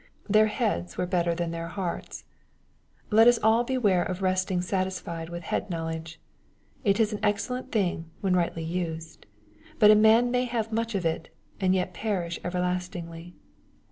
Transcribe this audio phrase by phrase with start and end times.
[0.27, 2.23] Their heads were• better than their hearts.—
[3.11, 6.19] ^Let us all beware of resting satisfied with head knowledge.
[6.83, 9.27] It is an excellent thing, when rightly used.
[9.77, 11.29] But a man may have much of it,
[11.59, 13.35] aqd yet perish ever lastingly.